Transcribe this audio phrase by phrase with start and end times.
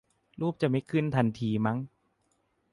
[0.41, 1.77] รูปจะไม่ขึ้นทันทีมั้ง